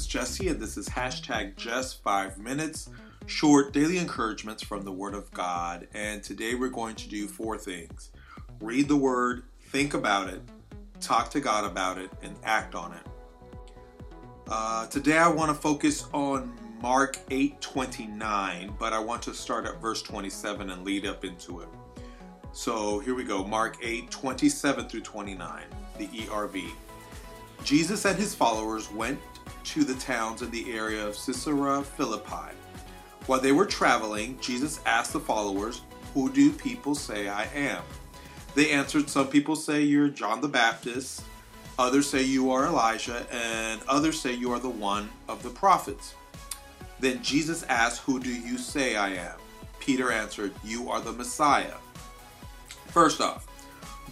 Is 0.00 0.06
Jesse, 0.06 0.48
and 0.48 0.58
this 0.58 0.78
is 0.78 0.88
hashtag 0.88 1.56
just 1.56 2.02
five 2.02 2.38
minutes, 2.38 2.88
short 3.26 3.74
daily 3.74 3.98
encouragements 3.98 4.62
from 4.62 4.82
the 4.82 4.90
Word 4.90 5.14
of 5.14 5.30
God. 5.32 5.86
And 5.92 6.22
today 6.22 6.54
we're 6.54 6.70
going 6.70 6.94
to 6.96 7.08
do 7.08 7.28
four 7.28 7.58
things 7.58 8.10
read 8.60 8.88
the 8.88 8.96
Word, 8.96 9.42
think 9.60 9.92
about 9.92 10.30
it, 10.30 10.40
talk 11.02 11.30
to 11.32 11.40
God 11.40 11.70
about 11.70 11.98
it, 11.98 12.10
and 12.22 12.34
act 12.44 12.74
on 12.74 12.94
it. 12.94 13.06
Uh, 14.48 14.86
today 14.86 15.18
I 15.18 15.28
want 15.28 15.50
to 15.50 15.54
focus 15.54 16.06
on 16.14 16.50
Mark 16.80 17.18
8 17.30 17.60
29, 17.60 18.72
but 18.78 18.94
I 18.94 18.98
want 18.98 19.20
to 19.24 19.34
start 19.34 19.66
at 19.66 19.82
verse 19.82 20.00
27 20.00 20.70
and 20.70 20.82
lead 20.82 21.04
up 21.04 21.26
into 21.26 21.60
it. 21.60 21.68
So 22.52 23.00
here 23.00 23.14
we 23.14 23.24
go 23.24 23.44
Mark 23.44 23.76
8 23.82 24.10
27 24.10 24.88
through 24.88 25.02
29, 25.02 25.64
the 25.98 26.06
ERV. 26.06 26.70
Jesus 27.64 28.06
and 28.06 28.18
his 28.18 28.34
followers 28.34 28.90
went 28.90 29.18
to 29.64 29.84
the 29.84 29.94
towns 29.94 30.42
in 30.42 30.50
the 30.50 30.72
area 30.72 31.06
of 31.06 31.14
Caesarea 31.14 31.82
Philippi. 31.82 32.54
While 33.26 33.40
they 33.40 33.52
were 33.52 33.66
traveling, 33.66 34.38
Jesus 34.40 34.80
asked 34.86 35.12
the 35.12 35.20
followers, 35.20 35.82
Who 36.14 36.30
do 36.30 36.52
people 36.52 36.94
say 36.94 37.28
I 37.28 37.44
am? 37.54 37.82
They 38.54 38.70
answered, 38.70 39.08
Some 39.08 39.28
people 39.28 39.56
say 39.56 39.82
you're 39.82 40.08
John 40.08 40.40
the 40.40 40.48
Baptist, 40.48 41.22
others 41.78 42.08
say 42.08 42.22
you 42.22 42.50
are 42.50 42.66
Elijah, 42.66 43.26
and 43.30 43.80
others 43.88 44.20
say 44.20 44.32
you 44.32 44.52
are 44.52 44.58
the 44.58 44.68
one 44.68 45.08
of 45.28 45.42
the 45.42 45.50
prophets. 45.50 46.14
Then 46.98 47.22
Jesus 47.22 47.62
asked, 47.64 48.02
Who 48.02 48.20
do 48.20 48.30
you 48.30 48.58
say 48.58 48.96
I 48.96 49.10
am? 49.10 49.36
Peter 49.78 50.10
answered, 50.10 50.52
You 50.64 50.90
are 50.90 51.00
the 51.00 51.12
Messiah. 51.12 51.76
First 52.88 53.20
off, 53.20 53.46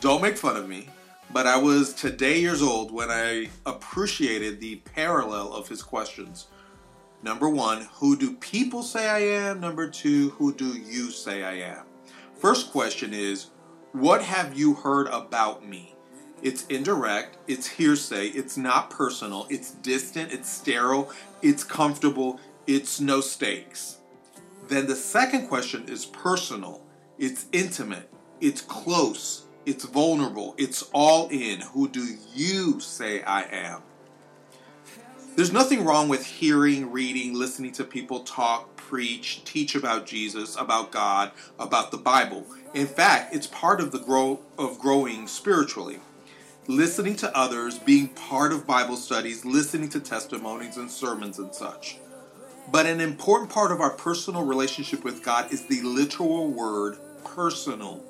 don't 0.00 0.22
make 0.22 0.36
fun 0.36 0.56
of 0.56 0.69
me 0.69 0.88
but 1.30 1.46
I 1.46 1.56
was 1.58 1.92
today 1.92 2.40
years 2.40 2.62
old 2.62 2.90
when 2.90 3.10
I 3.10 3.48
appreciated 3.66 4.60
the 4.60 4.76
parallel 4.76 5.52
of 5.52 5.68
his 5.68 5.82
questions. 5.82 6.46
Number 7.22 7.48
one, 7.48 7.88
who 7.94 8.16
do 8.16 8.34
people 8.34 8.82
say 8.82 9.08
I 9.08 9.18
am? 9.18 9.60
Number 9.60 9.88
two, 9.88 10.30
who 10.30 10.54
do 10.54 10.76
you 10.78 11.10
say 11.10 11.42
I 11.42 11.54
am? 11.70 11.84
First 12.36 12.70
question 12.70 13.12
is, 13.12 13.48
what 13.92 14.22
have 14.22 14.56
you 14.56 14.74
heard 14.74 15.08
about 15.08 15.66
me? 15.66 15.94
It's 16.40 16.64
indirect, 16.66 17.36
it's 17.48 17.66
hearsay, 17.66 18.28
it's 18.28 18.56
not 18.56 18.90
personal, 18.90 19.48
it's 19.50 19.72
distant, 19.72 20.32
it's 20.32 20.48
sterile, 20.48 21.10
it's 21.42 21.64
comfortable, 21.64 22.38
it's 22.68 23.00
no 23.00 23.20
stakes. 23.20 23.98
Then 24.68 24.86
the 24.86 24.94
second 24.94 25.48
question 25.48 25.88
is 25.88 26.06
personal, 26.06 26.84
it's 27.18 27.46
intimate, 27.50 28.08
it's 28.40 28.60
close, 28.60 29.46
it's 29.69 29.84
vulnerable. 29.84 30.55
It's 30.56 30.88
all 30.94 31.28
in. 31.28 31.61
Who 31.61 31.88
do 31.88 32.16
you 32.34 32.80
say 32.80 33.22
I 33.22 33.42
am? 33.42 33.83
There's 35.36 35.52
nothing 35.52 35.84
wrong 35.84 36.08
with 36.08 36.25
hearing, 36.25 36.91
reading, 36.91 37.34
listening 37.34 37.72
to 37.72 37.84
people 37.84 38.20
talk, 38.20 38.75
preach, 38.77 39.44
teach 39.44 39.75
about 39.75 40.06
Jesus, 40.06 40.56
about 40.56 40.91
God, 40.91 41.33
about 41.58 41.91
the 41.91 41.98
Bible. 41.98 42.47
In 42.72 42.86
fact, 42.86 43.34
it's 43.34 43.47
part 43.47 43.83
of 43.83 43.92
the 43.92 43.98
grow 43.98 44.41
of 44.58 44.78
growing 44.78 45.28
spiritually. 45.28 46.00
Listening 46.66 47.16
to 47.16 47.37
others, 47.37 47.78
being 47.78 48.09
part 48.09 48.53
of 48.53 48.66
Bible 48.66 48.97
studies, 48.97 49.44
listening 49.44 49.91
to 49.91 50.00
testimonies 50.00 50.78
and 50.78 50.91
sermons 50.91 51.38
and 51.38 51.54
such. 51.54 51.98
But 52.72 52.87
an 52.87 53.03
important 53.03 53.50
part 53.50 53.71
of 53.71 53.82
our 53.82 53.91
personal 53.91 54.47
relationship 54.47 55.04
with 55.04 55.22
God 55.22 55.53
is 55.53 55.66
the 55.66 55.82
literal 55.82 56.50
word 56.50 56.97
personal 57.22 58.03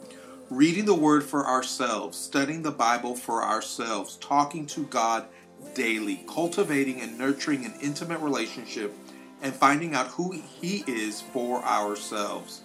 reading 0.50 0.86
the 0.86 0.94
Word 0.94 1.24
for 1.24 1.46
ourselves, 1.46 2.16
studying 2.16 2.62
the 2.62 2.70
Bible 2.70 3.14
for 3.14 3.42
ourselves, 3.42 4.16
talking 4.16 4.66
to 4.66 4.84
God 4.84 5.26
daily, 5.74 6.24
cultivating 6.26 7.00
and 7.02 7.18
nurturing 7.18 7.66
an 7.66 7.74
intimate 7.82 8.20
relationship, 8.20 8.94
and 9.42 9.54
finding 9.54 9.94
out 9.94 10.06
who 10.08 10.32
He 10.32 10.84
is 10.86 11.20
for 11.20 11.62
ourselves. 11.62 12.62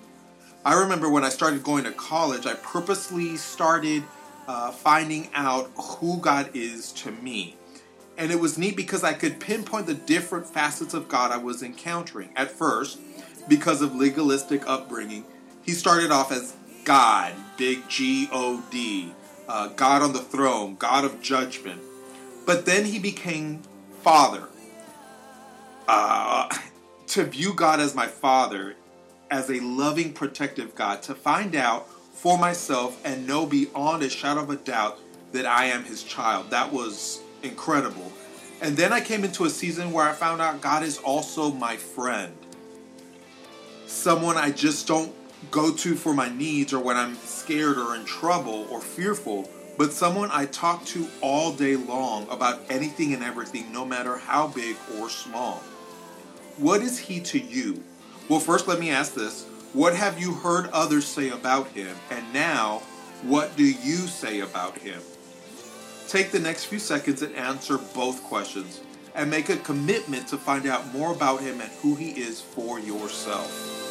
I 0.66 0.80
remember 0.80 1.10
when 1.10 1.26
I 1.26 1.30
started 1.30 1.64
going 1.64 1.84
to 1.84 1.92
college, 1.92 2.46
I 2.46 2.54
purposely 2.54 3.36
started 3.36 4.04
uh, 4.48 4.72
finding 4.72 5.30
out 5.34 5.70
who 5.76 6.20
God 6.20 6.52
is 6.54 6.94
to 6.94 7.12
me. 7.12 7.58
And 8.18 8.32
it 8.32 8.40
was 8.40 8.58
neat 8.58 8.78
because 8.78 9.04
I 9.04 9.14
could 9.14 9.40
pinpoint 9.40 9.88
the 9.88 9.94
different 9.94 10.48
facets 10.48 10.94
of 10.94 11.10
God 11.10 11.32
I 11.32 11.38
was 11.38 11.64
encountering. 11.64 12.30
At 12.36 12.52
first, 12.52 13.00
because 13.50 13.82
of 13.82 13.96
legalistic 13.96 14.66
upbringing, 14.68 15.26
he 15.64 15.72
started 15.72 16.12
off 16.12 16.32
as 16.32 16.56
God, 16.84 17.34
big 17.58 17.88
G 17.90 18.30
O 18.32 18.64
D, 18.70 19.14
uh, 19.48 19.68
God 19.70 20.02
on 20.02 20.14
the 20.14 20.20
throne, 20.20 20.76
God 20.76 21.06
of 21.06 21.22
judgment. 21.22 21.82
But 22.46 22.66
then 22.66 22.86
he 22.86 23.00
became 23.00 23.62
Father. 24.02 24.48
Uh, 25.88 26.50
to 27.08 27.24
view 27.24 27.54
God 27.54 27.80
as 27.80 27.94
my 27.94 28.08
Father, 28.08 28.76
as 29.30 29.50
a 29.50 29.60
loving, 29.60 30.14
protective 30.14 30.76
God, 30.76 31.02
to 31.04 31.16
find 31.16 31.56
out 31.56 31.90
for 32.14 32.38
myself 32.38 33.00
and 33.06 33.28
know 33.28 33.46
beyond 33.46 34.02
a 34.04 34.10
shadow 34.10 34.42
of 34.42 34.50
a 34.50 34.56
doubt 34.56 35.00
that 35.32 35.46
I 35.46 35.66
am 35.66 35.84
His 35.84 36.04
child. 36.04 36.52
That 36.52 36.72
was 36.72 37.22
incredible. 37.44 38.12
And 38.62 38.78
then 38.78 38.94
I 38.94 39.02
came 39.02 39.24
into 39.24 39.46
a 39.46 39.50
season 39.50 39.92
where 39.92 40.08
I 40.08 40.14
found 40.14 40.42
out 40.42 40.62
God 40.62 40.84
is 40.84 40.98
also 41.00 41.52
my 41.52 41.76
friend. 41.76 42.34
Someone 43.88 44.38
I 44.38 44.52
just 44.52 44.88
don't 44.88 45.14
go 45.52 45.74
to 45.74 45.96
for 45.96 46.14
my 46.14 46.30
needs 46.30 46.74
or 46.74 46.80
when 46.80 46.98
I'm 46.98 47.16
scared 47.16 47.78
or 47.78 47.96
in 47.96 48.06
trouble 48.06 48.68
or 48.70 48.82
fearful, 48.82 49.50
but 49.78 49.94
someone 49.94 50.30
I 50.32 50.46
talk 50.46 50.86
to 50.88 51.08
all 51.22 51.52
day 51.52 51.76
long 51.76 52.28
about 52.30 52.62
anything 52.70 53.14
and 53.14 53.24
everything, 53.24 53.72
no 53.72 53.86
matter 53.86 54.18
how 54.18 54.48
big 54.48 54.76
or 54.98 55.10
small. 55.10 55.64
What 56.58 56.82
is 56.82 57.00
he 57.00 57.20
to 57.22 57.40
you? 57.40 57.84
Well, 58.30 58.40
first, 58.40 58.68
let 58.68 58.80
me 58.80 58.92
ask 58.92 59.14
this 59.14 59.46
What 59.74 59.96
have 59.96 60.20
you 60.20 60.34
heard 60.34 60.70
others 60.72 61.06
say 61.06 61.30
about 61.30 61.68
him? 61.70 61.96
And 62.12 62.32
now, 62.34 62.84
what 63.24 63.56
do 63.56 63.64
you 63.64 63.98
say 64.08 64.42
about 64.42 64.78
him? 64.78 65.02
Take 66.08 66.32
the 66.32 66.40
next 66.40 66.66
few 66.66 66.80
seconds 66.80 67.22
and 67.22 67.36
answer 67.36 67.80
both 67.96 68.24
questions 68.24 68.82
and 69.16 69.30
make 69.30 69.50
a 69.50 69.58
commitment 69.58 70.28
to 70.28 70.38
find 70.38 70.68
out 70.68 70.94
more 70.94 71.14
about 71.14 71.42
him 71.42 71.62
and 71.62 71.72
who 71.82 71.96
he 71.96 72.12
is 72.12 72.42
for 72.42 72.80
yourself. 72.80 73.83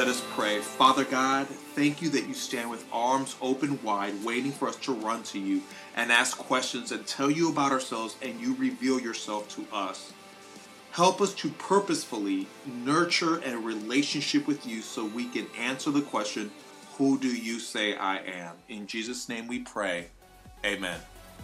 Let 0.00 0.08
us 0.08 0.24
pray. 0.30 0.60
Father 0.60 1.04
God, 1.04 1.46
thank 1.46 2.00
you 2.00 2.08
that 2.08 2.26
you 2.26 2.32
stand 2.32 2.70
with 2.70 2.86
arms 2.90 3.36
open 3.42 3.78
wide, 3.82 4.24
waiting 4.24 4.50
for 4.50 4.66
us 4.66 4.76
to 4.76 4.94
run 4.94 5.22
to 5.24 5.38
you 5.38 5.60
and 5.94 6.10
ask 6.10 6.38
questions 6.38 6.90
and 6.90 7.06
tell 7.06 7.30
you 7.30 7.50
about 7.50 7.70
ourselves, 7.70 8.16
and 8.22 8.40
you 8.40 8.54
reveal 8.54 8.98
yourself 8.98 9.54
to 9.56 9.66
us. 9.70 10.14
Help 10.92 11.20
us 11.20 11.34
to 11.34 11.50
purposefully 11.50 12.46
nurture 12.82 13.42
a 13.44 13.58
relationship 13.58 14.46
with 14.46 14.66
you 14.66 14.80
so 14.80 15.04
we 15.04 15.26
can 15.28 15.46
answer 15.58 15.90
the 15.90 16.00
question, 16.00 16.50
Who 16.96 17.18
do 17.18 17.28
you 17.28 17.58
say 17.60 17.94
I 17.94 18.20
am? 18.20 18.54
In 18.70 18.86
Jesus' 18.86 19.28
name 19.28 19.48
we 19.48 19.58
pray. 19.58 20.06
Amen. 20.64 20.98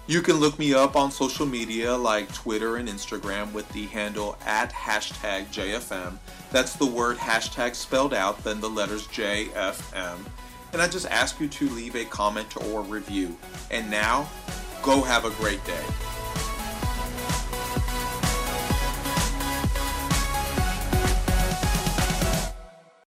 You 0.06 0.22
can 0.22 0.36
look 0.36 0.58
me 0.58 0.72
up 0.72 0.94
on 0.94 1.10
social 1.10 1.46
media 1.46 1.96
like 1.96 2.32
Twitter 2.32 2.76
and 2.76 2.88
Instagram 2.88 3.52
with 3.52 3.68
the 3.70 3.86
handle 3.86 4.38
at 4.46 4.72
hashtag 4.72 5.46
JFM. 5.46 6.18
That's 6.52 6.74
the 6.74 6.86
word 6.86 7.16
hashtag 7.16 7.74
spelled 7.74 8.14
out, 8.14 8.42
then 8.44 8.60
the 8.60 8.70
letters 8.70 9.06
JFM. 9.08 10.18
And 10.72 10.82
I 10.82 10.88
just 10.88 11.06
ask 11.06 11.40
you 11.40 11.48
to 11.48 11.68
leave 11.70 11.96
a 11.96 12.04
comment 12.04 12.56
or 12.68 12.82
review. 12.82 13.36
And 13.70 13.90
now, 13.90 14.28
go 14.82 15.02
have 15.02 15.24
a 15.24 15.30
great 15.30 15.64
day. 15.64 15.84